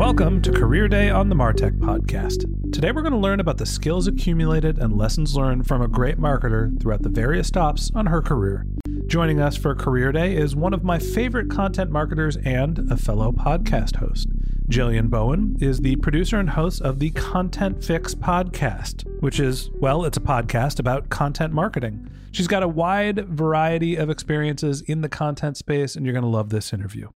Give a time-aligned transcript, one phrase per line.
[0.00, 2.72] Welcome to Career Day on the Martech podcast.
[2.72, 6.16] Today we're going to learn about the skills accumulated and lessons learned from a great
[6.16, 8.66] marketer throughout the various stops on her career.
[9.08, 13.30] Joining us for Career Day is one of my favorite content marketers and a fellow
[13.30, 14.26] podcast host.
[14.70, 20.06] Jillian Bowen is the producer and host of the Content Fix podcast, which is, well,
[20.06, 22.08] it's a podcast about content marketing.
[22.32, 26.28] She's got a wide variety of experiences in the content space, and you're going to
[26.30, 27.10] love this interview.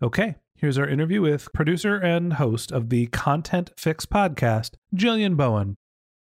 [0.00, 5.74] Okay, Here's our interview with producer and host of the Content Fix podcast, Jillian Bowen.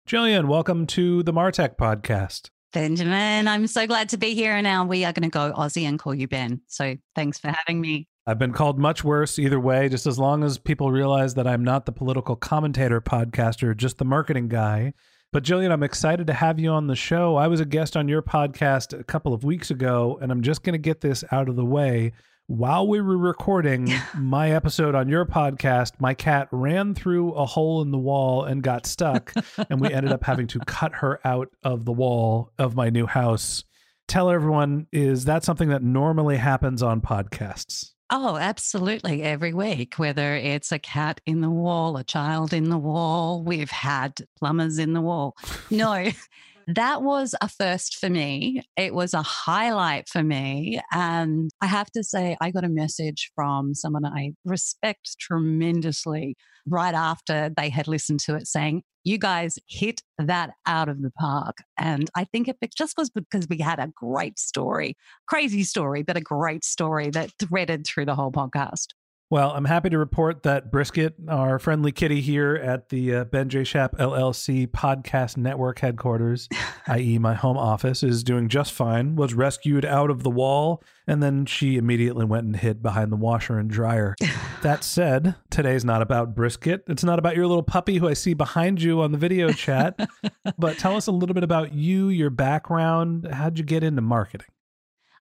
[0.09, 2.49] Jillian, welcome to the Martech podcast.
[2.73, 4.55] Benjamin, I'm so glad to be here.
[4.55, 6.61] And now we are going to go Aussie and call you Ben.
[6.65, 8.07] So thanks for having me.
[8.25, 11.63] I've been called much worse either way, just as long as people realize that I'm
[11.63, 14.93] not the political commentator podcaster, just the marketing guy.
[15.31, 17.35] But Jillian, I'm excited to have you on the show.
[17.35, 20.63] I was a guest on your podcast a couple of weeks ago, and I'm just
[20.63, 22.13] going to get this out of the way
[22.47, 27.81] while we were recording my episode on your podcast, my cat ran through a hole
[27.81, 29.33] in the wall and got stuck.
[29.69, 33.05] and we ended up having to cut her out of the wall of my new
[33.05, 33.63] house.
[34.07, 37.91] Tell everyone, is that something that normally happens on podcasts?
[38.09, 39.23] Oh, absolutely.
[39.23, 43.71] Every week, whether it's a cat in the wall, a child in the wall, we've
[43.71, 45.37] had plumbers in the wall.
[45.71, 45.93] No,
[46.67, 48.63] that was a first for me.
[48.77, 50.79] It was a highlight for me.
[50.91, 56.35] And I have to say, I got a message from someone I respect tremendously
[56.65, 61.11] right after they had listened to it saying, you guys hit that out of the
[61.11, 61.57] park.
[61.77, 64.95] And I think it just was because we had a great story,
[65.27, 68.87] crazy story, but a great story that threaded through the whole podcast.
[69.33, 73.49] Well, I'm happy to report that Brisket, our friendly kitty here at the uh, Ben
[73.49, 73.63] J.
[73.63, 76.47] Shap LLC podcast network headquarters,
[76.87, 79.15] i.e., my home office, is doing just fine.
[79.15, 83.15] Was rescued out of the wall, and then she immediately went and hid behind the
[83.15, 84.15] washer and dryer.
[84.61, 86.83] that said, today's not about Brisket.
[86.87, 89.99] It's not about your little puppy who I see behind you on the video chat.
[90.59, 93.27] but tell us a little bit about you, your background.
[93.31, 94.52] How'd you get into marketing?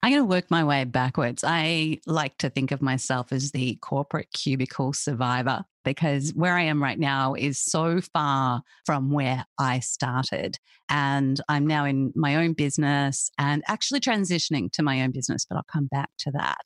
[0.05, 1.45] I'm going to work my way backwards.
[1.47, 6.83] I like to think of myself as the corporate cubicle survivor because where I am
[6.83, 10.59] right now is so far from where I started.
[10.89, 15.55] And I'm now in my own business and actually transitioning to my own business, but
[15.55, 16.63] I'll come back to that.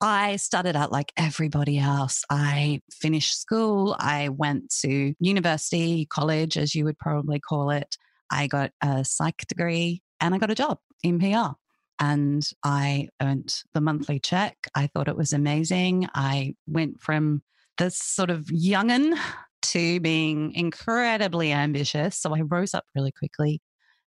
[0.00, 2.24] I started out like everybody else.
[2.30, 3.96] I finished school.
[3.98, 7.98] I went to university, college, as you would probably call it.
[8.30, 11.52] I got a psych degree and I got a job in PR
[12.00, 14.56] and I earned the monthly check.
[14.74, 16.08] I thought it was amazing.
[16.14, 17.42] I went from
[17.78, 19.18] this sort of youngin
[19.62, 22.16] to being incredibly ambitious.
[22.18, 23.60] So I rose up really quickly.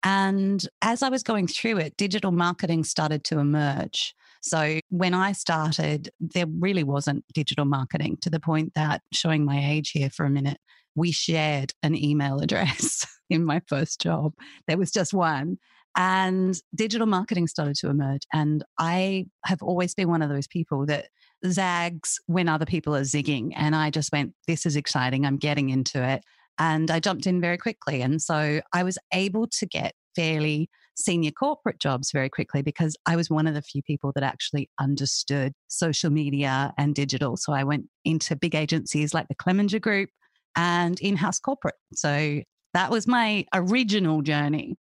[0.03, 4.15] And as I was going through it, digital marketing started to emerge.
[4.42, 9.63] So when I started, there really wasn't digital marketing to the point that showing my
[9.63, 10.57] age here for a minute,
[10.95, 14.33] we shared an email address in my first job.
[14.68, 15.57] There was just one
[15.95, 18.21] and digital marketing started to emerge.
[18.33, 21.07] And I have always been one of those people that
[21.45, 23.51] zags when other people are zigging.
[23.55, 25.25] And I just went, this is exciting.
[25.25, 26.23] I'm getting into it.
[26.59, 28.01] And I jumped in very quickly.
[28.01, 33.15] And so I was able to get fairly senior corporate jobs very quickly because I
[33.15, 37.38] was one of the few people that actually understood social media and digital.
[37.38, 40.09] So I went into big agencies like the Clemenger Group
[40.55, 41.75] and in house corporate.
[41.93, 42.41] So
[42.73, 44.75] that was my original journey.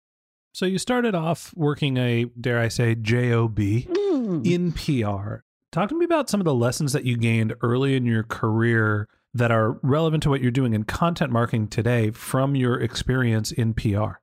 [0.52, 4.46] So you started off working a, dare I say, JOB Mm.
[4.46, 5.42] in PR.
[5.72, 9.08] Talk to me about some of the lessons that you gained early in your career
[9.32, 13.72] that are relevant to what you're doing in content marketing today from your experience in
[13.74, 14.14] PR.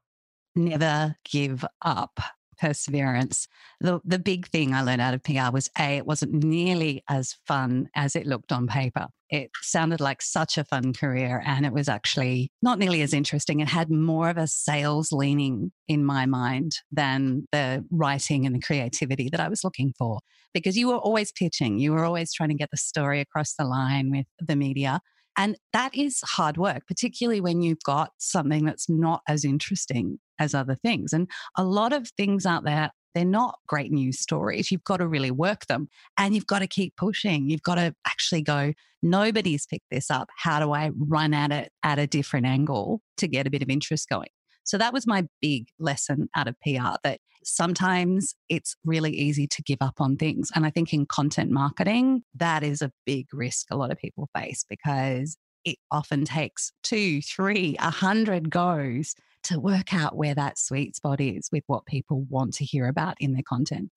[0.56, 2.20] Never give up.
[2.60, 3.48] Perseverance.
[3.80, 7.36] The the big thing I learned out of PR was A, it wasn't nearly as
[7.46, 9.08] fun as it looked on paper.
[9.30, 13.60] It sounded like such a fun career and it was actually not nearly as interesting.
[13.60, 18.62] It had more of a sales leaning in my mind than the writing and the
[18.62, 20.20] creativity that I was looking for.
[20.54, 23.66] Because you were always pitching, you were always trying to get the story across the
[23.66, 25.02] line with the media.
[25.38, 30.54] And that is hard work, particularly when you've got something that's not as interesting as
[30.54, 31.14] other things.
[31.14, 34.72] And a lot of things out there, they're not great news stories.
[34.72, 37.50] You've got to really work them and you've got to keep pushing.
[37.50, 40.30] You've got to actually go, nobody's picked this up.
[40.38, 43.70] How do I run at it at a different angle to get a bit of
[43.70, 44.30] interest going?
[44.64, 49.64] So that was my big lesson out of PR that sometimes it's really easy to
[49.64, 50.52] give up on things.
[50.54, 54.30] And I think in content marketing, that is a big risk a lot of people
[54.38, 59.16] face because it often takes two, three, a hundred goes
[59.48, 63.16] to work out where that sweet spot is with what people want to hear about
[63.20, 63.90] in their content.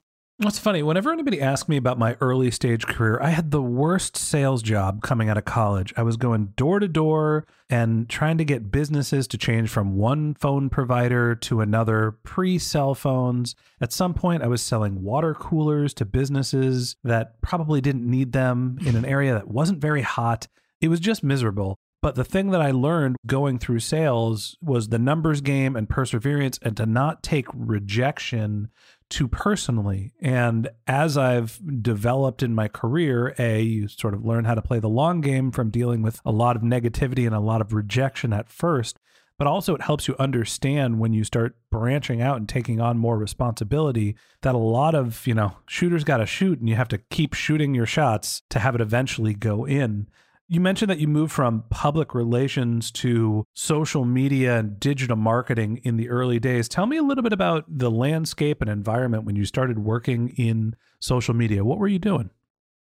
[0.42, 4.16] What's funny, whenever anybody asks me about my early stage career, I had the worst
[4.16, 5.92] sales job coming out of college.
[5.98, 10.32] I was going door to door and trying to get businesses to change from one
[10.32, 13.54] phone provider to another pre cell phones.
[13.82, 18.78] At some point, I was selling water coolers to businesses that probably didn't need them
[18.86, 20.48] in an area that wasn't very hot.
[20.80, 21.78] It was just miserable.
[22.02, 26.58] But the thing that I learned going through sales was the numbers game and perseverance
[26.62, 28.70] and to not take rejection
[29.10, 30.14] too personally.
[30.20, 34.78] And as I've developed in my career, A, you sort of learn how to play
[34.78, 38.32] the long game from dealing with a lot of negativity and a lot of rejection
[38.32, 38.98] at first.
[39.36, 43.16] But also, it helps you understand when you start branching out and taking on more
[43.18, 46.98] responsibility that a lot of, you know, shooters got to shoot and you have to
[46.98, 50.08] keep shooting your shots to have it eventually go in.
[50.52, 55.96] You mentioned that you moved from public relations to social media and digital marketing in
[55.96, 56.68] the early days.
[56.68, 60.74] Tell me a little bit about the landscape and environment when you started working in
[60.98, 61.64] social media.
[61.64, 62.30] What were you doing?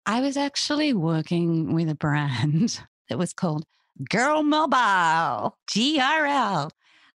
[0.08, 3.68] I was actually working with a brand that was called
[4.10, 6.72] Girl Mobile, GRL.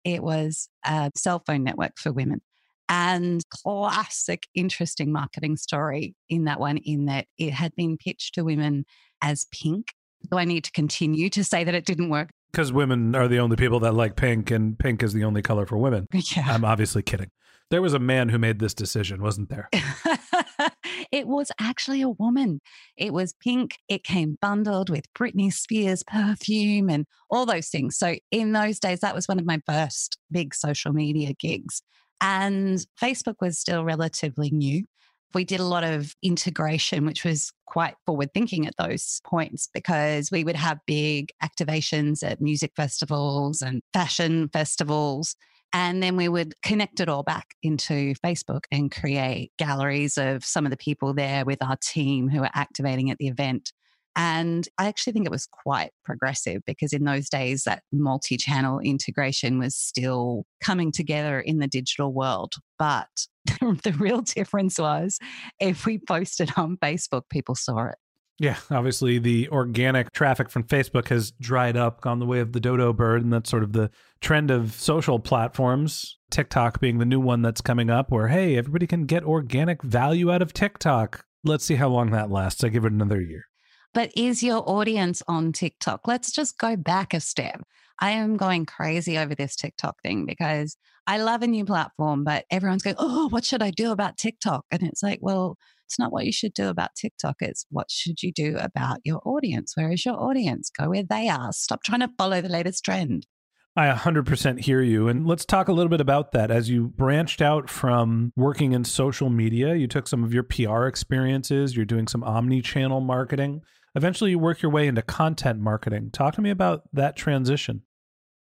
[0.03, 2.41] It was a cell phone network for women.
[2.89, 8.43] And classic, interesting marketing story in that one, in that it had been pitched to
[8.43, 8.85] women
[9.21, 9.93] as pink
[10.29, 12.29] do I need to continue to say that it didn't work?
[12.51, 15.65] Because women are the only people that like pink, and pink is the only color
[15.65, 16.07] for women.
[16.35, 16.45] Yeah.
[16.47, 17.29] I'm obviously kidding.
[17.69, 19.69] There was a man who made this decision, wasn't there?
[21.11, 22.59] it was actually a woman.
[22.95, 23.77] It was pink.
[23.87, 27.97] It came bundled with Britney Spears perfume and all those things.
[27.97, 31.81] So, in those days, that was one of my first big social media gigs.
[32.21, 34.85] And Facebook was still relatively new
[35.33, 40.31] we did a lot of integration, which was quite forward thinking at those points because
[40.31, 45.35] we would have big activations at music festivals and fashion festivals.
[45.73, 50.65] And then we would connect it all back into Facebook and create galleries of some
[50.65, 53.73] of the people there with our team who are activating at the event.
[54.15, 58.79] And I actually think it was quite progressive because in those days, that multi channel
[58.79, 62.53] integration was still coming together in the digital world.
[62.77, 63.27] But
[63.59, 65.19] the real difference was
[65.59, 67.95] if we posted on Facebook, people saw it.
[68.39, 72.59] Yeah, obviously the organic traffic from Facebook has dried up on the way of the
[72.59, 76.17] dodo bird, and that's sort of the trend of social platforms.
[76.31, 80.31] TikTok being the new one that's coming up, where hey, everybody can get organic value
[80.31, 81.25] out of TikTok.
[81.43, 82.63] Let's see how long that lasts.
[82.63, 83.45] I give it another year.
[83.93, 86.07] But is your audience on TikTok?
[86.07, 87.61] Let's just go back a step.
[87.99, 92.45] I am going crazy over this TikTok thing because I love a new platform, but
[92.49, 94.65] everyone's going, oh, what should I do about TikTok?
[94.71, 97.35] And it's like, well, it's not what you should do about TikTok.
[97.41, 99.73] It's what should you do about your audience?
[99.75, 100.71] Where is your audience?
[100.75, 101.51] Go where they are.
[101.51, 103.27] Stop trying to follow the latest trend.
[103.75, 105.07] I 100% hear you.
[105.07, 106.51] And let's talk a little bit about that.
[106.51, 110.85] As you branched out from working in social media, you took some of your PR
[110.85, 113.61] experiences, you're doing some omni channel marketing.
[113.95, 116.09] Eventually, you work your way into content marketing.
[116.11, 117.83] Talk to me about that transition.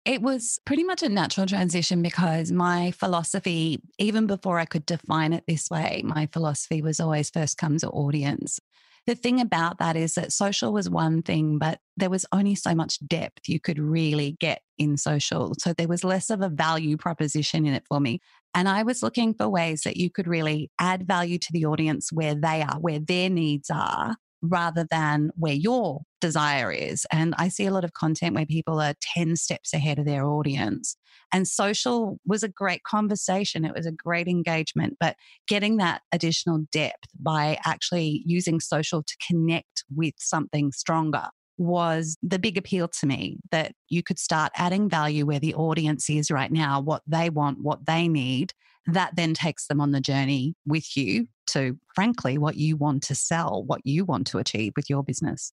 [0.04, 5.32] It was pretty much a natural transition because my philosophy, even before I could define
[5.32, 8.58] it this way, my philosophy was always first comes audience.
[9.06, 12.74] The thing about that is that social was one thing, but there was only so
[12.74, 15.54] much depth you could really get in social.
[15.58, 18.20] So there was less of a value proposition in it for me.
[18.54, 22.12] And I was looking for ways that you could really add value to the audience
[22.12, 27.06] where they are, where their needs are, rather than where your desire is.
[27.10, 30.26] And I see a lot of content where people are 10 steps ahead of their
[30.26, 30.96] audience.
[31.32, 33.64] And social was a great conversation.
[33.64, 35.16] It was a great engagement, but
[35.46, 42.38] getting that additional depth by actually using social to connect with something stronger was the
[42.38, 46.50] big appeal to me that you could start adding value where the audience is right
[46.50, 48.54] now, what they want, what they need.
[48.86, 53.14] That then takes them on the journey with you to, frankly, what you want to
[53.14, 55.52] sell, what you want to achieve with your business.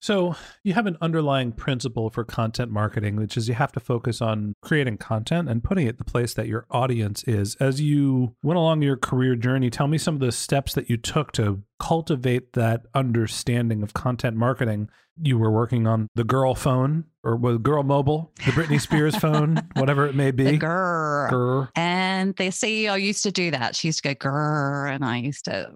[0.00, 0.34] So,
[0.64, 4.54] you have an underlying principle for content marketing, which is you have to focus on
[4.60, 7.54] creating content and putting it the place that your audience is.
[7.60, 10.96] As you went along your career journey, tell me some of the steps that you
[10.96, 14.90] took to cultivate that understanding of content marketing.
[15.20, 19.60] You were working on the girl phone or was girl mobile, the Britney Spears phone,
[19.74, 20.44] whatever it may be.
[20.44, 21.30] The grr.
[21.30, 21.68] Grr.
[21.76, 23.76] And the CEO used to do that.
[23.76, 25.70] She used to go grr, and I used to.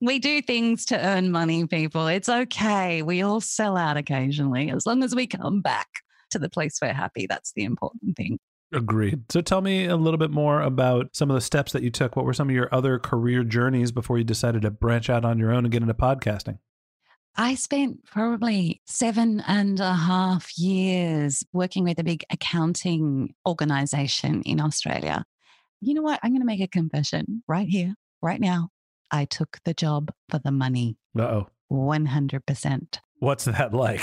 [0.00, 2.06] we do things to earn money, people.
[2.06, 3.02] It's okay.
[3.02, 4.70] We all sell out occasionally.
[4.70, 5.88] As long as we come back
[6.30, 8.38] to the place we're happy, that's the important thing.
[8.72, 9.30] Agreed.
[9.30, 12.16] So tell me a little bit more about some of the steps that you took.
[12.16, 15.38] What were some of your other career journeys before you decided to branch out on
[15.38, 16.58] your own and get into podcasting?
[17.38, 24.58] I spent probably seven and a half years working with a big accounting organization in
[24.58, 25.22] Australia.
[25.82, 26.18] You know what?
[26.22, 28.70] I'm going to make a confession right here, right now.
[29.10, 30.96] I took the job for the money.
[31.18, 31.48] Uh oh.
[31.70, 32.98] 100%.
[33.18, 34.00] What's that like?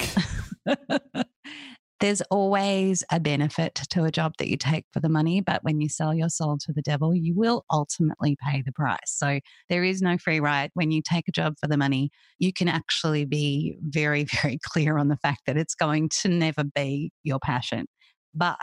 [2.00, 5.80] There's always a benefit to a job that you take for the money, but when
[5.80, 8.98] you sell your soul to the devil, you will ultimately pay the price.
[9.06, 10.72] So there is no free ride.
[10.74, 12.10] When you take a job for the money,
[12.40, 16.64] you can actually be very, very clear on the fact that it's going to never
[16.64, 17.86] be your passion.
[18.34, 18.58] But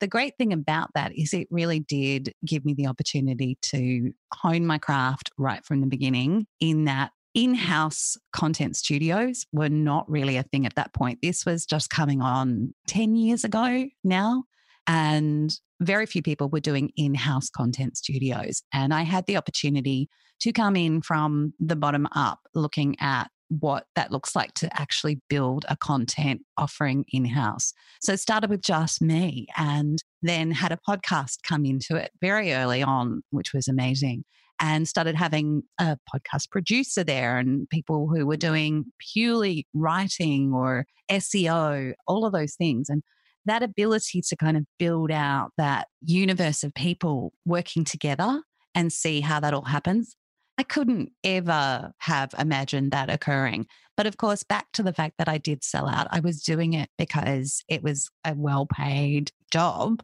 [0.00, 4.66] the great thing about that is it really did give me the opportunity to hone
[4.66, 10.38] my craft right from the beginning in that in house content studios were not really
[10.38, 11.18] a thing at that point.
[11.20, 14.44] This was just coming on 10 years ago now.
[14.86, 18.62] And very few people were doing in house content studios.
[18.72, 20.08] And I had the opportunity
[20.40, 25.20] to come in from the bottom up, looking at what that looks like to actually
[25.28, 27.74] build a content offering in house.
[28.00, 32.54] So it started with just me and then had a podcast come into it very
[32.54, 34.24] early on, which was amazing
[34.60, 38.48] and started having a podcast producer there and people who were mm-hmm.
[38.48, 42.88] doing purely writing or SEO, all of those things.
[42.88, 43.02] And
[43.44, 48.42] that ability to kind of build out that universe of people working together
[48.74, 50.16] and see how that all happens.
[50.58, 53.66] I couldn't ever have imagined that occurring.
[53.96, 56.72] But of course, back to the fact that I did sell out, I was doing
[56.72, 60.02] it because it was a well paid job.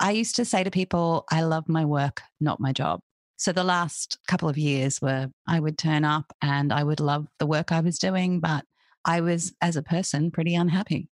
[0.00, 3.00] I used to say to people, I love my work, not my job.
[3.36, 7.26] So the last couple of years were I would turn up and I would love
[7.38, 8.64] the work I was doing, but
[9.04, 11.08] I was, as a person, pretty unhappy.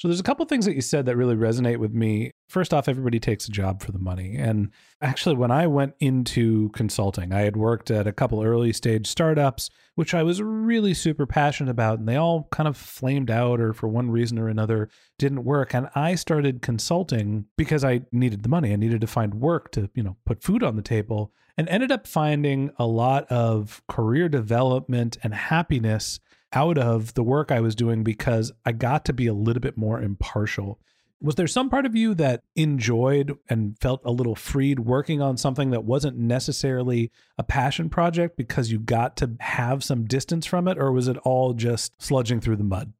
[0.00, 2.30] So there's a couple things that you said that really resonate with me.
[2.48, 4.34] First off, everybody takes a job for the money.
[4.34, 4.70] And
[5.02, 9.68] actually, when I went into consulting, I had worked at a couple early stage startups,
[9.96, 13.74] which I was really super passionate about, and they all kind of flamed out or
[13.74, 14.88] for one reason or another
[15.18, 15.74] didn't work.
[15.74, 18.72] And I started consulting because I needed the money.
[18.72, 21.92] I needed to find work to, you know, put food on the table and ended
[21.92, 26.20] up finding a lot of career development and happiness
[26.52, 29.76] out of the work I was doing because I got to be a little bit
[29.76, 30.78] more impartial.
[31.22, 35.36] Was there some part of you that enjoyed and felt a little freed working on
[35.36, 40.66] something that wasn't necessarily a passion project because you got to have some distance from
[40.66, 40.78] it?
[40.78, 42.94] Or was it all just sludging through the mud?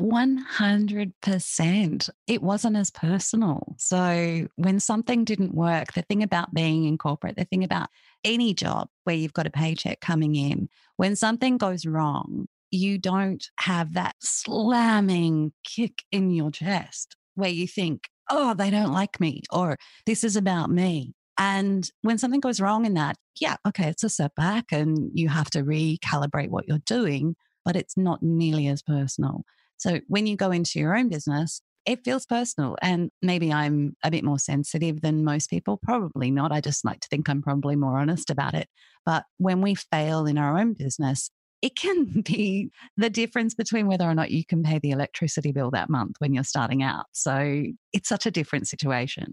[0.00, 2.10] 100%.
[2.26, 3.74] It wasn't as personal.
[3.78, 7.88] So when something didn't work, the thing about being in corporate, the thing about
[8.24, 13.44] any job where you've got a paycheck coming in, when something goes wrong, you don't
[13.60, 19.42] have that slamming kick in your chest where you think, oh, they don't like me
[19.52, 19.76] or
[20.06, 21.14] this is about me.
[21.38, 25.50] And when something goes wrong in that, yeah, okay, it's a setback and you have
[25.50, 29.44] to recalibrate what you're doing, but it's not nearly as personal.
[29.76, 32.76] So when you go into your own business, it feels personal.
[32.80, 35.78] And maybe I'm a bit more sensitive than most people.
[35.82, 36.52] Probably not.
[36.52, 38.68] I just like to think I'm probably more honest about it.
[39.04, 41.30] But when we fail in our own business,
[41.62, 45.70] it can be the difference between whether or not you can pay the electricity bill
[45.70, 47.06] that month when you're starting out.
[47.12, 49.32] So it's such a different situation.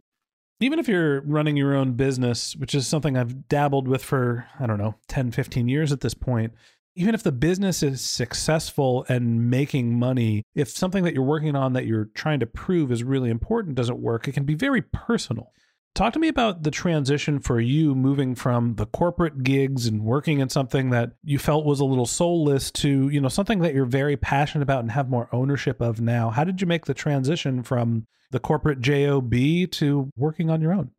[0.61, 4.67] Even if you're running your own business, which is something I've dabbled with for, I
[4.67, 6.53] don't know, 10, 15 years at this point,
[6.95, 11.73] even if the business is successful and making money, if something that you're working on
[11.73, 15.51] that you're trying to prove is really important doesn't work, it can be very personal.
[15.95, 20.39] Talk to me about the transition for you moving from the corporate gigs and working
[20.39, 23.85] in something that you felt was a little soulless to, you know, something that you're
[23.85, 26.29] very passionate about and have more ownership of now.
[26.29, 30.91] How did you make the transition from the corporate job to working on your own?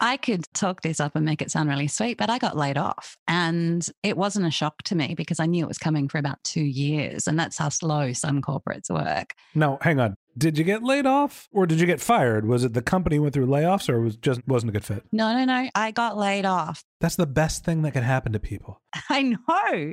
[0.00, 2.76] I could talk this up and make it sound really sweet, but I got laid
[2.76, 3.16] off.
[3.28, 6.42] And it wasn't a shock to me because I knew it was coming for about
[6.44, 7.26] two years.
[7.26, 9.34] And that's how slow some corporates work.
[9.54, 10.16] No, hang on.
[10.36, 12.46] Did you get laid off or did you get fired?
[12.46, 15.04] Was it the company went through layoffs or was just wasn't a good fit?
[15.12, 15.68] No, no, no.
[15.74, 16.84] I got laid off.
[17.00, 18.80] That's the best thing that could happen to people.
[19.10, 19.92] I know.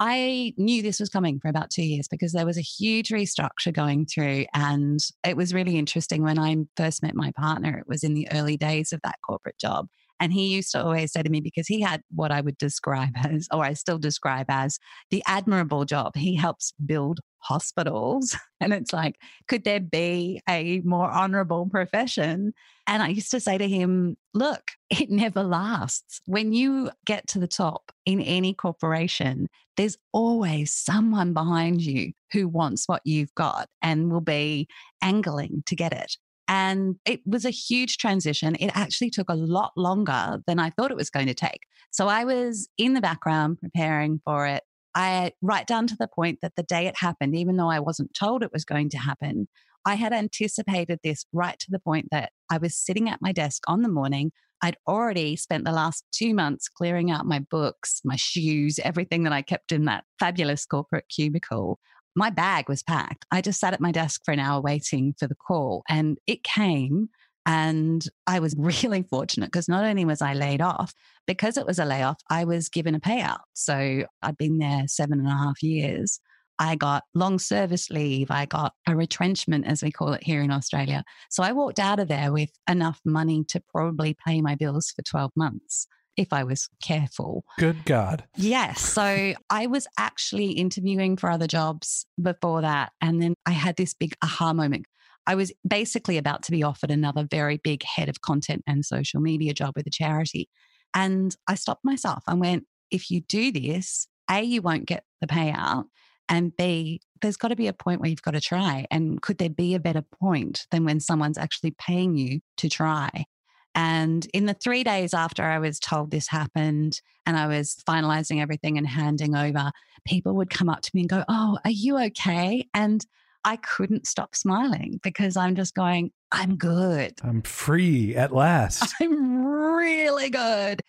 [0.00, 3.72] I knew this was coming for about two years because there was a huge restructure
[3.72, 4.44] going through.
[4.54, 8.28] And it was really interesting when I first met my partner, it was in the
[8.32, 9.88] early days of that corporate job.
[10.20, 13.14] And he used to always say to me, because he had what I would describe
[13.16, 14.78] as, or I still describe as,
[15.10, 16.16] the admirable job.
[16.16, 18.36] He helps build hospitals.
[18.60, 22.52] And it's like, could there be a more honorable profession?
[22.88, 26.20] And I used to say to him, look, it never lasts.
[26.26, 29.46] When you get to the top in any corporation,
[29.76, 34.66] there's always someone behind you who wants what you've got and will be
[35.00, 36.16] angling to get it.
[36.48, 38.56] And it was a huge transition.
[38.58, 41.60] It actually took a lot longer than I thought it was going to take.
[41.90, 44.62] So I was in the background preparing for it.
[44.94, 48.14] I right down to the point that the day it happened, even though I wasn't
[48.14, 49.46] told it was going to happen,
[49.84, 53.62] I had anticipated this right to the point that I was sitting at my desk
[53.68, 54.32] on the morning.
[54.60, 59.32] I'd already spent the last two months clearing out my books, my shoes, everything that
[59.32, 61.78] I kept in that fabulous corporate cubicle
[62.18, 63.24] my bag was packed.
[63.30, 66.42] I just sat at my desk for an hour waiting for the call and it
[66.42, 67.08] came.
[67.46, 70.92] And I was really fortunate because not only was I laid off,
[71.26, 73.40] because it was a layoff, I was given a payout.
[73.54, 76.20] So I'd been there seven and a half years.
[76.58, 78.32] I got long service leave.
[78.32, 81.04] I got a retrenchment, as we call it here in Australia.
[81.30, 85.02] So I walked out of there with enough money to probably pay my bills for
[85.02, 85.86] 12 months
[86.18, 87.44] if I was careful.
[87.58, 88.24] Good God.
[88.36, 88.82] Yes.
[88.82, 92.90] So I was actually interviewing for other jobs before that.
[93.00, 94.86] And then I had this big aha moment.
[95.26, 99.20] I was basically about to be offered another very big head of content and social
[99.20, 100.48] media job with a charity.
[100.92, 105.26] And I stopped myself and went, if you do this, A, you won't get the
[105.26, 105.84] payout.
[106.28, 108.86] And B, there's got to be a point where you've got to try.
[108.90, 113.26] And could there be a better point than when someone's actually paying you to try?
[113.74, 118.40] And in the three days after I was told this happened and I was finalizing
[118.40, 119.70] everything and handing over,
[120.06, 122.66] people would come up to me and go, Oh, are you okay?
[122.74, 123.04] And
[123.44, 127.14] I couldn't stop smiling because I'm just going, I'm good.
[127.22, 128.92] I'm free at last.
[129.00, 130.82] I'm really good.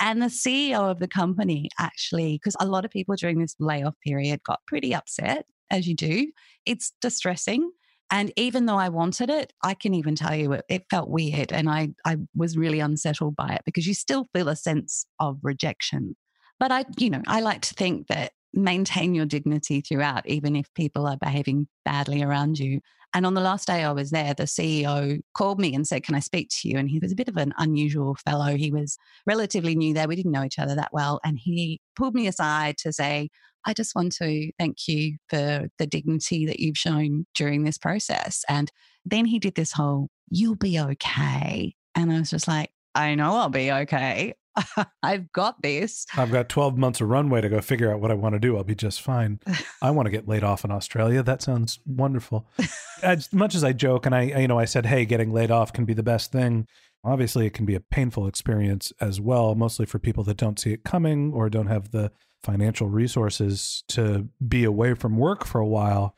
[0.00, 3.94] And the CEO of the company actually, because a lot of people during this layoff
[4.04, 6.30] period got pretty upset, as you do.
[6.66, 7.70] It's distressing.
[8.10, 11.52] And even though I wanted it, I can even tell you it, it, felt weird.
[11.52, 15.38] And I, I was really unsettled by it because you still feel a sense of
[15.42, 16.14] rejection.
[16.60, 20.72] But I, you know, I like to think that maintain your dignity throughout, even if
[20.74, 22.80] people are behaving badly around you.
[23.14, 26.16] And on the last day I was there, the CEO called me and said, Can
[26.16, 26.78] I speak to you?
[26.78, 28.56] And he was a bit of an unusual fellow.
[28.56, 30.08] He was relatively new there.
[30.08, 31.20] We didn't know each other that well.
[31.24, 33.30] And he pulled me aside to say,
[33.64, 38.44] I just want to thank you for the dignity that you've shown during this process.
[38.48, 38.70] And
[39.04, 41.74] then he did this whole, you'll be okay.
[41.94, 44.34] And I was just like, I know I'll be okay.
[45.02, 46.06] I've got this.
[46.16, 48.56] I've got 12 months of runway to go figure out what I want to do.
[48.56, 49.40] I'll be just fine.
[49.82, 51.22] I want to get laid off in Australia.
[51.22, 52.48] That sounds wonderful.
[53.02, 55.72] as much as I joke and I, you know, I said, hey, getting laid off
[55.72, 56.66] can be the best thing.
[57.04, 60.72] Obviously, it can be a painful experience as well, mostly for people that don't see
[60.72, 62.10] it coming or don't have the
[62.42, 66.16] financial resources to be away from work for a while.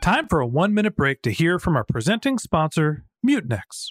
[0.00, 3.90] Time for a one minute break to hear from our presenting sponsor, Mutinex.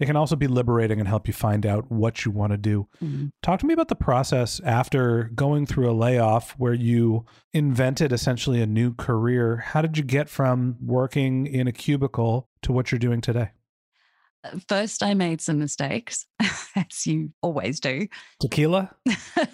[0.00, 2.88] It can also be liberating and help you find out what you want to do.
[3.04, 3.26] Mm-hmm.
[3.42, 8.62] Talk to me about the process after going through a layoff where you invented essentially
[8.62, 9.58] a new career.
[9.58, 13.50] How did you get from working in a cubicle to what you're doing today?
[14.68, 16.24] First, I made some mistakes,
[16.74, 18.06] as you always do.
[18.40, 18.90] Tequila?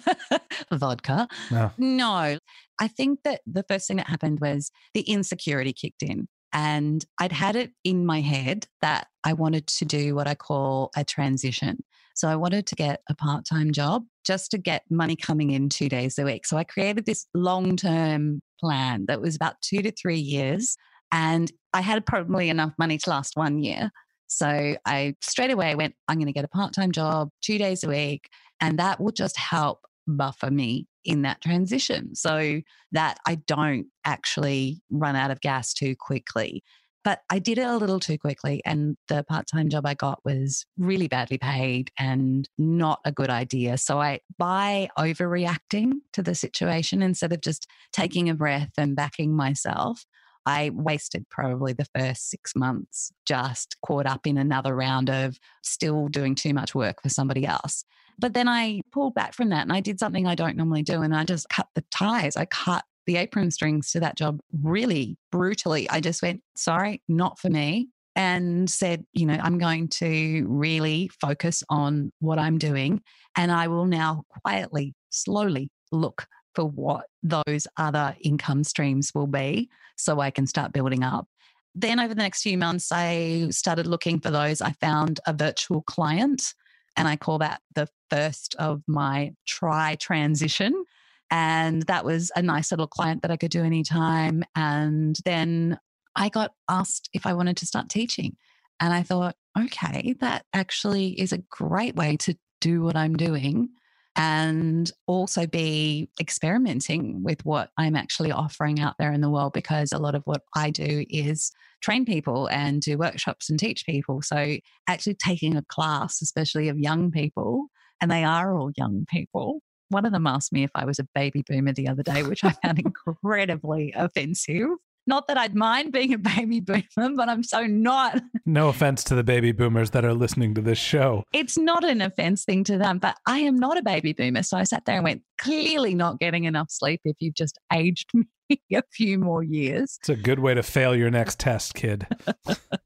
[0.71, 1.27] Vodka.
[1.51, 1.71] No.
[1.77, 2.37] No,
[2.79, 6.29] I think that the first thing that happened was the insecurity kicked in.
[6.53, 10.91] And I'd had it in my head that I wanted to do what I call
[10.95, 11.83] a transition.
[12.15, 15.69] So I wanted to get a part time job just to get money coming in
[15.69, 16.45] two days a week.
[16.45, 20.77] So I created this long term plan that was about two to three years.
[21.11, 23.91] And I had probably enough money to last one year.
[24.27, 27.83] So I straight away went, I'm going to get a part time job two days
[27.83, 28.29] a week.
[28.59, 34.81] And that will just help buffer me in that transition so that I don't actually
[34.89, 36.63] run out of gas too quickly.
[37.03, 40.19] But I did it a little too quickly, and the part time job I got
[40.25, 43.77] was really badly paid and not a good idea.
[43.77, 49.33] So, I, by overreacting to the situation instead of just taking a breath and backing
[49.33, 50.05] myself,
[50.47, 56.07] I wasted probably the first six months just caught up in another round of still
[56.07, 57.83] doing too much work for somebody else.
[58.17, 61.01] But then I pulled back from that and I did something I don't normally do.
[61.01, 62.37] And I just cut the ties.
[62.37, 65.89] I cut the apron strings to that job really brutally.
[65.89, 67.89] I just went, sorry, not for me.
[68.15, 73.01] And said, you know, I'm going to really focus on what I'm doing.
[73.35, 76.25] And I will now quietly, slowly look
[76.57, 81.27] for what those other income streams will be so I can start building up.
[81.75, 84.59] Then over the next few months, I started looking for those.
[84.59, 86.55] I found a virtual client
[86.95, 90.83] and I call that the first of my try transition.
[91.29, 94.43] And that was a nice little client that I could do anytime.
[94.55, 95.77] And then
[96.15, 98.35] I got asked if I wanted to start teaching.
[98.79, 103.69] And I thought, okay, that actually is a great way to do what I'm doing
[104.17, 109.93] and also be experimenting with what I'm actually offering out there in the world because
[109.93, 111.51] a lot of what I do is
[111.81, 114.23] train people and do workshops and teach people.
[114.23, 117.67] So, actually taking a class, especially of young people,
[118.01, 119.61] and they are all young people.
[119.89, 122.43] One of them asked me if I was a baby boomer the other day, which
[122.43, 124.69] I found incredibly offensive.
[125.07, 128.21] Not that I'd mind being a baby boomer, but I'm so not.
[128.45, 131.23] No offense to the baby boomers that are listening to this show.
[131.33, 134.41] It's not an offense thing to them, but I am not a baby boomer.
[134.41, 138.09] So I sat there and went, clearly not getting enough sleep if you've just aged
[138.13, 139.97] me a few more years.
[139.99, 142.07] It's a good way to fail your next test, kid.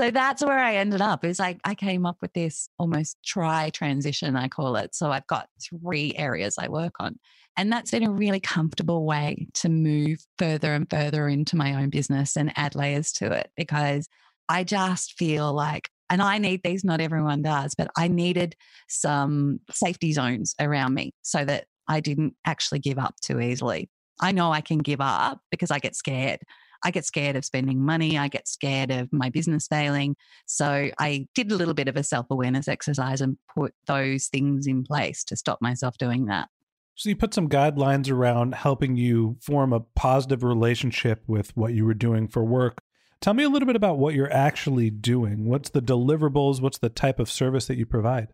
[0.00, 1.26] so that's where I ended up.
[1.26, 4.94] Is like I came up with this almost try transition, I call it.
[4.94, 7.18] So I've got three areas I work on.
[7.58, 11.90] And that's been a really comfortable way to move further and further into my own
[11.90, 14.08] business and add layers to it because
[14.48, 18.56] I just feel like, and I need these, not everyone does, but I needed
[18.88, 23.90] some safety zones around me so that I didn't actually give up too easily.
[24.18, 26.40] I know I can give up because I get scared.
[26.84, 28.18] I get scared of spending money.
[28.18, 30.16] I get scared of my business failing.
[30.46, 34.66] So I did a little bit of a self awareness exercise and put those things
[34.66, 36.48] in place to stop myself doing that.
[36.94, 41.86] So you put some guidelines around helping you form a positive relationship with what you
[41.86, 42.82] were doing for work.
[43.20, 45.46] Tell me a little bit about what you're actually doing.
[45.46, 46.60] What's the deliverables?
[46.60, 48.28] What's the type of service that you provide?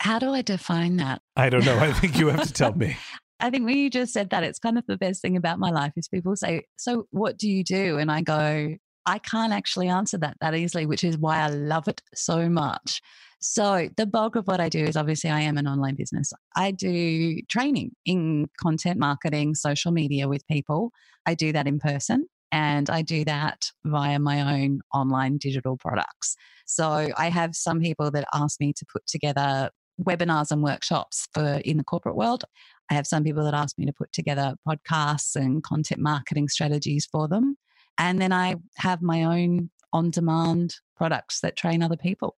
[0.00, 1.22] How do I define that?
[1.36, 1.78] I don't know.
[1.78, 2.96] I think you have to tell me.
[3.40, 5.70] I think when you just said that, it's kind of the best thing about my
[5.70, 7.98] life is people say, So what do you do?
[7.98, 11.88] And I go, I can't actually answer that that easily, which is why I love
[11.88, 13.00] it so much.
[13.40, 16.32] So, the bulk of what I do is obviously I am an online business.
[16.56, 20.92] I do training in content marketing, social media with people.
[21.26, 26.36] I do that in person and I do that via my own online digital products.
[26.66, 29.70] So, I have some people that ask me to put together
[30.02, 32.44] webinars and workshops for in the corporate world.
[32.90, 37.06] I have some people that ask me to put together podcasts and content marketing strategies
[37.06, 37.56] for them.
[37.98, 42.36] And then I have my own on demand products that train other people.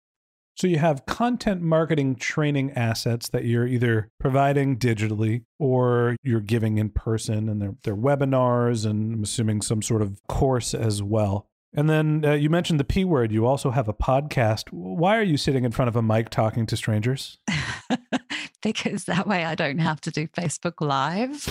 [0.58, 6.78] So you have content marketing training assets that you're either providing digitally or you're giving
[6.78, 11.50] in person and they're, they're webinars and I'm assuming some sort of course as well.
[11.76, 13.32] And then uh, you mentioned the P word.
[13.32, 14.72] You also have a podcast.
[14.72, 17.38] Why are you sitting in front of a mic talking to strangers?
[18.64, 21.48] because that way I don't have to do Facebook Live.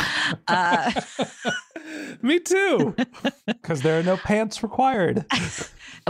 [0.49, 0.93] Uh,
[2.23, 2.97] Me too,
[3.47, 5.25] because there are no pants required.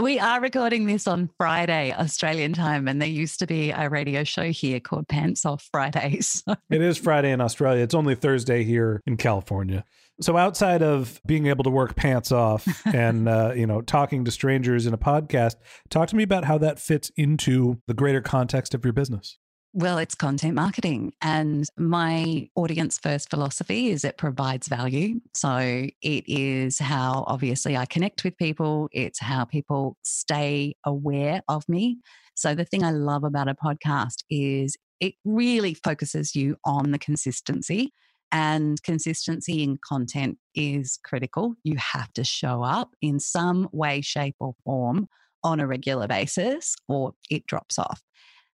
[0.01, 4.23] we are recording this on Friday, Australian time, and there used to be a radio
[4.23, 6.43] show here called Pants Off Fridays.
[6.69, 7.83] it is Friday in Australia.
[7.83, 9.83] It's only Thursday here in California.
[10.21, 14.31] So outside of being able to work pants off and uh, you know talking to
[14.31, 15.55] strangers in a podcast,
[15.89, 19.37] talk to me about how that fits into the greater context of your business.
[19.77, 21.11] Well, it's content marketing.
[21.21, 25.19] And my audience first philosophy is it provides value.
[25.33, 31.67] So it is how obviously I connect with people, it's how people stay aware of
[31.67, 31.97] me.
[32.35, 36.99] So the thing I love about a podcast is it really focuses you on the
[36.99, 37.91] consistency.
[38.31, 41.55] And consistency in content is critical.
[41.63, 45.07] You have to show up in some way, shape, or form
[45.43, 48.01] on a regular basis, or it drops off.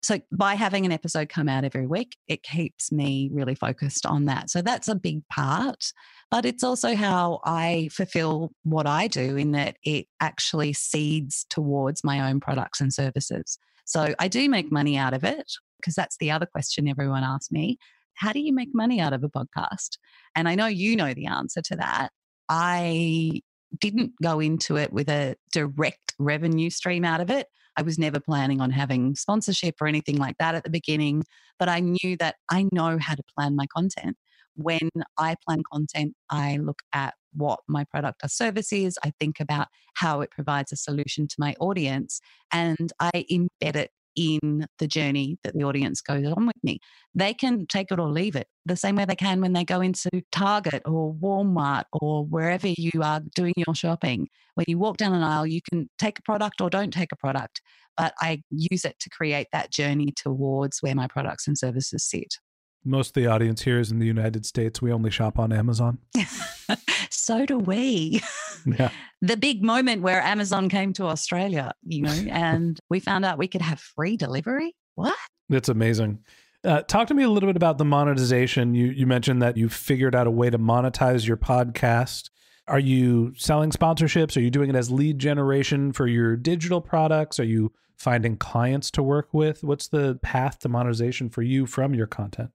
[0.03, 4.25] So by having an episode come out every week, it keeps me really focused on
[4.27, 4.49] that.
[4.51, 5.93] So that's a big part.
[6.31, 12.03] But it's also how I fulfill what I do in that it actually seeds towards
[12.03, 13.59] my own products and services.
[13.85, 17.51] So I do make money out of it because that's the other question everyone asks
[17.51, 17.79] me.
[18.21, 19.97] How do you make money out of a podcast?
[20.37, 22.11] And I know you know the answer to that.
[22.51, 23.41] I
[23.81, 27.47] didn't go into it with a direct revenue stream out of it.
[27.79, 31.25] I was never planning on having sponsorship or anything like that at the beginning,
[31.59, 34.19] but I knew that I know how to plan my content.
[34.55, 38.99] When I plan content, I look at what my product or service is.
[39.03, 42.21] I think about how it provides a solution to my audience
[42.53, 46.81] and I embed it in the journey that the audience goes on with me.
[47.15, 49.81] They can take it or leave it the same way they can when they go
[49.81, 54.29] into Target or Walmart or wherever you are doing your shopping.
[54.55, 57.17] When you walk down an aisle, you can take a product or don't take a
[57.17, 57.61] product,
[57.97, 62.37] but I use it to create that journey towards where my products and services sit.
[62.85, 64.81] Most of the audience here is in the United States.
[64.81, 65.99] We only shop on Amazon.
[67.11, 68.23] so do we.
[68.67, 68.91] Yeah.
[69.23, 73.49] the big moment where Amazon came to Australia, you know, and we found out we
[73.49, 74.77] could have free delivery.
[74.97, 75.17] What?
[75.49, 76.19] It's amazing.
[76.63, 78.75] Uh, talk to me a little bit about the monetization.
[78.75, 82.29] You you mentioned that you figured out a way to monetize your podcast.
[82.69, 84.37] Are you selling sponsorships?
[84.37, 87.41] Are you doing it as lead generation for your digital products?
[87.41, 89.65] Are you finding clients to work with?
[89.65, 92.51] What's the path to monetization for you from your content?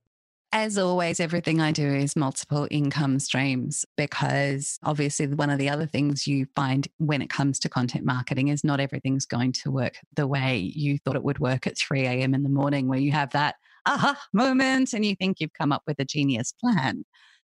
[0.57, 5.85] As always, everything I do is multiple income streams because obviously, one of the other
[5.85, 9.95] things you find when it comes to content marketing is not everything's going to work
[10.15, 12.33] the way you thought it would work at 3 a.m.
[12.33, 15.83] in the morning, where you have that aha moment and you think you've come up
[15.85, 17.03] with a genius plan.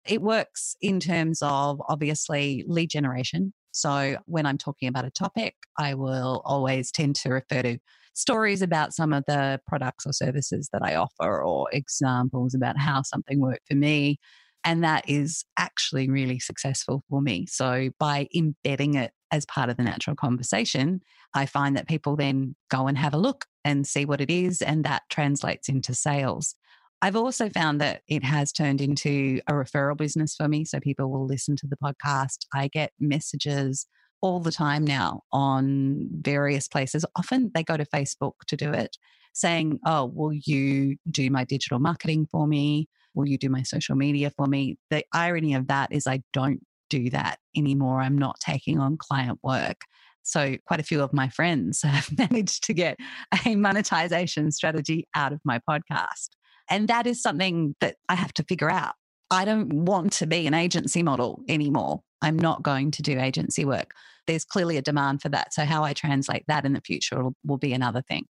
[0.04, 3.52] It works in terms of obviously lead generation.
[3.70, 7.78] So, when I'm talking about a topic, I will always tend to refer to
[8.16, 13.02] stories about some of the products or services that I offer or examples about how
[13.02, 14.18] something worked for me.
[14.64, 17.46] And that is actually really successful for me.
[17.46, 21.02] So by embedding it as part of the natural conversation,
[21.34, 24.62] I find that people then go and have a look and see what it is,
[24.62, 26.54] and that translates into sales.
[27.02, 30.64] I've also found that it has turned into a referral business for me.
[30.64, 32.38] So people will listen to the podcast.
[32.54, 33.86] I get messages
[34.20, 37.04] all the time now on various places.
[37.16, 38.96] Often they go to Facebook to do it,
[39.32, 42.88] saying, Oh, will you do my digital marketing for me?
[43.14, 44.78] Will you do my social media for me?
[44.90, 48.00] The irony of that is I don't do that anymore.
[48.00, 49.80] I'm not taking on client work.
[50.22, 52.98] So, quite a few of my friends have managed to get
[53.46, 56.30] a monetization strategy out of my podcast.
[56.68, 58.94] And that is something that I have to figure out.
[59.30, 62.02] I don't want to be an agency model anymore.
[62.22, 63.92] I'm not going to do agency work.
[64.26, 65.54] There's clearly a demand for that.
[65.54, 68.26] So, how I translate that in the future will, will be another thing.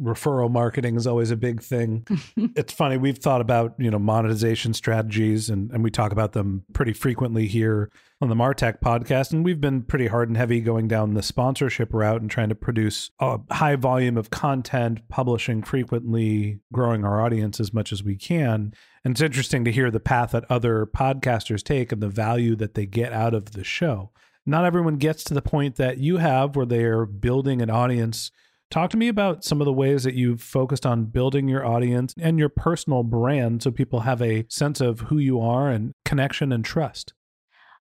[0.00, 2.06] Referral marketing is always a big thing.
[2.56, 6.64] it's funny, we've thought about, you know, monetization strategies and, and we talk about them
[6.72, 9.32] pretty frequently here on the Martech podcast.
[9.32, 12.54] And we've been pretty hard and heavy going down the sponsorship route and trying to
[12.54, 18.16] produce a high volume of content, publishing frequently, growing our audience as much as we
[18.16, 18.72] can.
[19.04, 22.74] And it's interesting to hear the path that other podcasters take and the value that
[22.74, 24.10] they get out of the show.
[24.46, 28.30] Not everyone gets to the point that you have where they are building an audience.
[28.70, 32.14] Talk to me about some of the ways that you've focused on building your audience
[32.20, 36.52] and your personal brand so people have a sense of who you are and connection
[36.52, 37.12] and trust.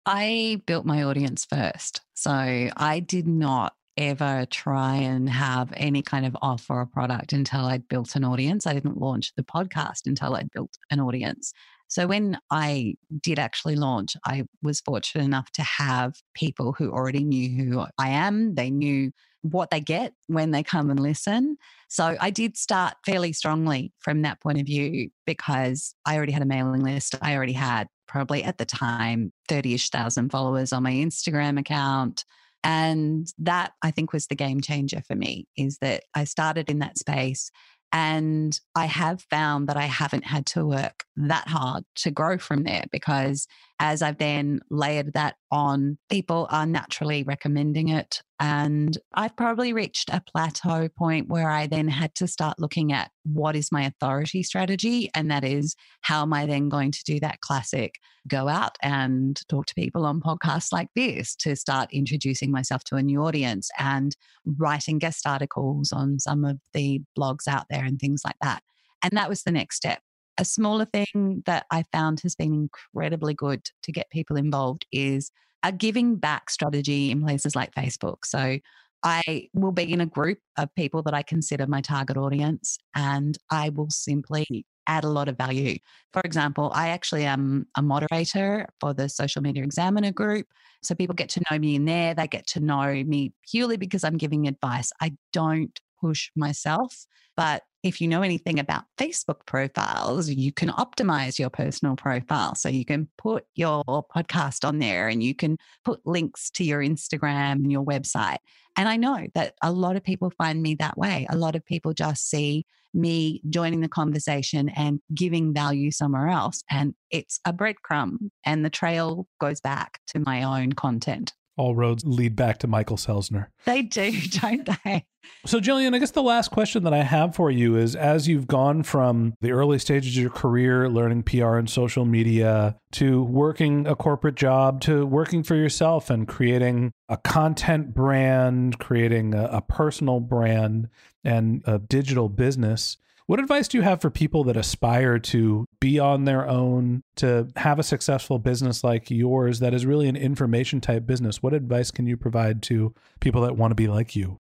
[0.07, 2.01] I built my audience first.
[2.15, 7.65] So I did not ever try and have any kind of offer or product until
[7.65, 8.65] I'd built an audience.
[8.65, 11.53] I didn't launch the podcast until I'd built an audience.
[11.87, 17.23] So when I did actually launch, I was fortunate enough to have people who already
[17.23, 18.55] knew who I am.
[18.55, 21.57] They knew what they get when they come and listen.
[21.87, 26.41] So I did start fairly strongly from that point of view because I already had
[26.41, 27.15] a mailing list.
[27.21, 32.25] I already had probably at the time 30 ish thousand followers on my Instagram account.
[32.63, 36.79] And that I think was the game changer for me is that I started in
[36.79, 37.51] that space
[37.91, 42.63] and I have found that I haven't had to work that hard to grow from
[42.63, 43.47] there because
[43.79, 48.21] as I've then layered that on, people are naturally recommending it.
[48.39, 53.11] And I've probably reached a plateau point where I then had to start looking at
[53.23, 55.09] what is my authority strategy.
[55.13, 57.95] And that is, how am I then going to do that classic
[58.27, 62.95] go out and talk to people on podcasts like this to start introducing myself to
[62.95, 67.99] a new audience and writing guest articles on some of the blogs out there and
[67.99, 68.61] things like that.
[69.03, 69.99] And that was the next step.
[70.39, 75.31] A smaller thing that I found has been incredibly good to get people involved is
[75.63, 78.19] a giving back strategy in places like Facebook.
[78.23, 78.57] So
[79.03, 83.37] I will be in a group of people that I consider my target audience, and
[83.51, 85.77] I will simply add a lot of value.
[86.13, 90.47] For example, I actually am a moderator for the Social Media Examiner group.
[90.81, 92.15] So people get to know me in there.
[92.15, 94.91] They get to know me purely because I'm giving advice.
[95.01, 101.39] I don't push myself, but if you know anything about Facebook profiles, you can optimize
[101.39, 102.55] your personal profile.
[102.55, 106.81] So you can put your podcast on there and you can put links to your
[106.81, 108.39] Instagram and your website.
[108.75, 111.25] And I know that a lot of people find me that way.
[111.29, 116.63] A lot of people just see me joining the conversation and giving value somewhere else.
[116.69, 122.05] And it's a breadcrumb, and the trail goes back to my own content all roads
[122.05, 123.47] lead back to Michael Selsner.
[123.65, 125.05] They do, don't they?
[125.45, 128.47] So, Jillian, I guess the last question that I have for you is as you've
[128.47, 133.85] gone from the early stages of your career, learning PR and social media, to working
[133.85, 139.61] a corporate job, to working for yourself and creating a content brand, creating a, a
[139.61, 140.87] personal brand,
[141.25, 142.97] and a digital business.
[143.29, 147.47] What advice do you have for people that aspire to be on their own, to
[147.57, 151.43] have a successful business like yours that is really an information type business?
[151.43, 154.39] What advice can you provide to people that want to be like you?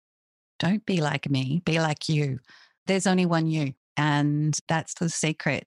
[0.59, 2.37] Don't be like me, be like you.
[2.85, 5.65] There's only one you, and that's the secret.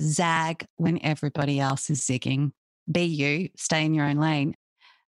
[0.00, 2.52] Zag when everybody else is zigging.
[2.90, 4.54] Be you, stay in your own lane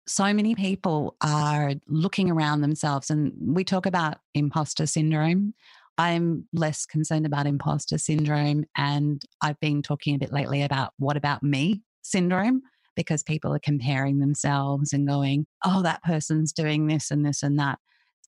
[0.09, 5.53] so many people are looking around themselves and we talk about imposter syndrome
[5.99, 8.65] I'm less concerned about imposter syndrome.
[8.77, 12.63] And I've been talking a bit lately about what about me syndrome
[12.95, 17.59] because people are comparing themselves and going, oh, that person's doing this and this and
[17.59, 17.79] that.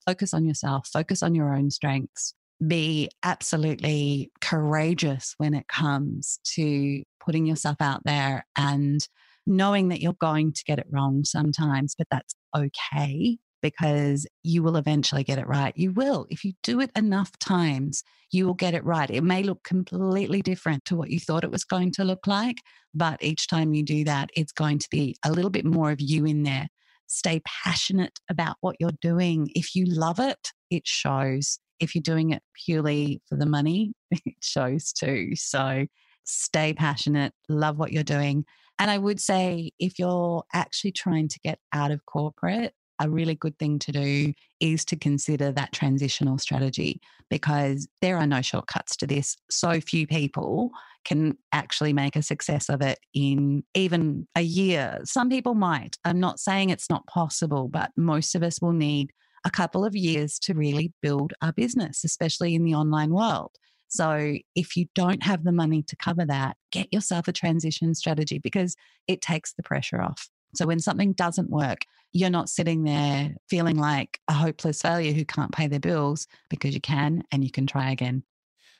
[0.06, 2.34] Focus on yourself, focus on your own strengths.
[2.66, 9.06] Be absolutely courageous when it comes to putting yourself out there and
[9.46, 14.76] knowing that you're going to get it wrong sometimes, but that's okay because you will
[14.76, 15.76] eventually get it right.
[15.76, 16.26] You will.
[16.30, 19.10] If you do it enough times, you will get it right.
[19.10, 22.58] It may look completely different to what you thought it was going to look like,
[22.94, 26.00] but each time you do that, it's going to be a little bit more of
[26.00, 26.68] you in there.
[27.06, 29.50] Stay passionate about what you're doing.
[29.54, 31.58] If you love it, it shows.
[31.80, 35.34] If you're doing it purely for the money, it shows too.
[35.34, 35.86] So
[36.24, 38.44] stay passionate, love what you're doing.
[38.78, 43.34] And I would say if you're actually trying to get out of corporate, a really
[43.34, 48.96] good thing to do is to consider that transitional strategy because there are no shortcuts
[48.96, 49.36] to this.
[49.50, 50.70] So few people
[51.04, 55.00] can actually make a success of it in even a year.
[55.04, 55.96] Some people might.
[56.04, 59.10] I'm not saying it's not possible, but most of us will need
[59.46, 63.52] a couple of years to really build our business, especially in the online world.
[63.88, 68.38] So, if you don't have the money to cover that, get yourself a transition strategy
[68.38, 68.76] because
[69.08, 70.28] it takes the pressure off.
[70.54, 75.24] So, when something doesn't work, you're not sitting there feeling like a hopeless failure who
[75.24, 78.24] can't pay their bills because you can and you can try again.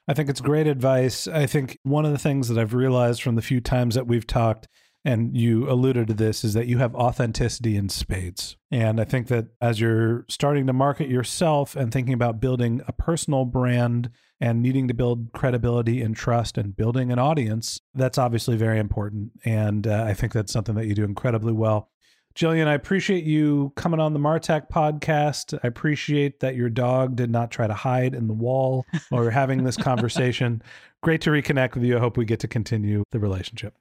[0.09, 1.29] I think it's great advice.
[1.29, 4.27] I think one of the things that I've realized from the few times that we've
[4.27, 4.67] talked,
[5.05, 8.57] and you alluded to this, is that you have authenticity in spades.
[8.73, 12.93] And I think that as you're starting to market yourself and thinking about building a
[12.93, 14.11] personal brand
[14.41, 19.33] and needing to build credibility and trust and building an audience, that's obviously very important.
[19.45, 21.91] And uh, I think that's something that you do incredibly well.
[22.35, 25.59] Jillian, I appreciate you coming on the Martech podcast.
[25.63, 29.65] I appreciate that your dog did not try to hide in the wall or having
[29.65, 30.63] this conversation.
[31.03, 31.97] Great to reconnect with you.
[31.97, 33.75] I hope we get to continue the relationship.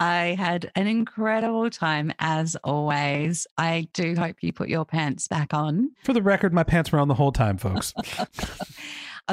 [0.00, 3.46] I had an incredible time as always.
[3.56, 5.92] I do hope you put your pants back on.
[6.02, 7.94] For the record, my pants were on the whole time, folks.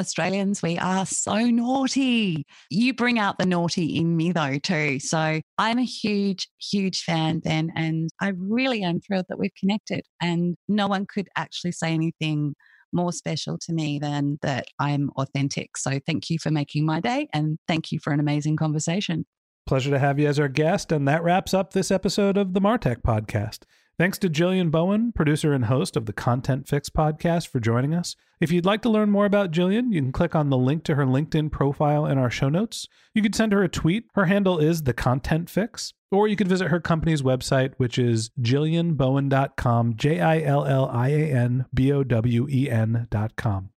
[0.00, 2.44] Australians, we are so naughty.
[2.70, 4.98] You bring out the naughty in me, though, too.
[4.98, 10.02] So I'm a huge, huge fan, Ben, and I really am thrilled that we've connected.
[10.20, 12.54] And no one could actually say anything
[12.92, 15.76] more special to me than that I'm authentic.
[15.76, 19.26] So thank you for making my day and thank you for an amazing conversation.
[19.66, 20.90] Pleasure to have you as our guest.
[20.90, 23.60] And that wraps up this episode of the Martech podcast.
[24.00, 28.16] Thanks to Jillian Bowen, producer and host of the Content Fix podcast, for joining us.
[28.40, 30.94] If you'd like to learn more about Jillian, you can click on the link to
[30.94, 32.88] her LinkedIn profile in our show notes.
[33.12, 34.04] You could send her a tweet.
[34.14, 35.92] Her handle is the Content Fix.
[36.10, 41.08] Or you could visit her company's website, which is jillianbowen.com, J I L L I
[41.08, 43.68] A N B O W E N.com.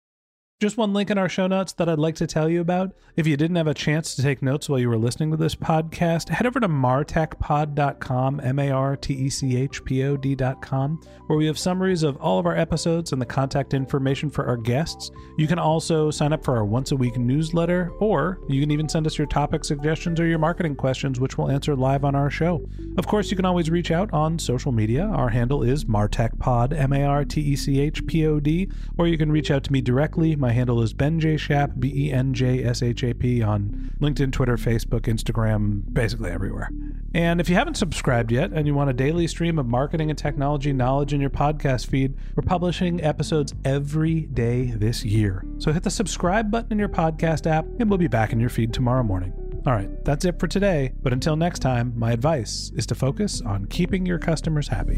[0.64, 2.95] Just one link in our show notes that I'd like to tell you about.
[3.18, 5.55] If you didn't have a chance to take notes while you were listening to this
[5.55, 11.01] podcast, head over to martechpod.com, M A R T E C H P O D.com,
[11.28, 14.55] where we have summaries of all of our episodes and the contact information for our
[14.55, 15.11] guests.
[15.38, 18.88] You can also sign up for our once a week newsletter, or you can even
[18.88, 22.30] send us your topic suggestions or your marketing questions, which we'll answer live on our
[22.30, 22.66] show.
[22.97, 25.07] Of course, you can always reach out on social media.
[25.07, 29.09] Our handle is martechpod, M A R T E C H P O D, or
[29.09, 30.38] you can reach out to me directly.
[30.38, 31.38] My handle is Ben J.
[31.38, 36.32] Shap, B E N J S H A P, on LinkedIn, Twitter, Facebook, Instagram, basically
[36.32, 36.70] everywhere.
[37.14, 40.18] And if you haven't subscribed yet and you want a daily stream of marketing and
[40.18, 45.45] technology knowledge in your podcast feed, we're publishing episodes every day this year.
[45.60, 48.49] So hit the subscribe button in your podcast app, and we'll be back in your
[48.49, 49.34] feed tomorrow morning.
[49.66, 50.91] All right, that's it for today.
[51.01, 54.97] But until next time, my advice is to focus on keeping your customers happy.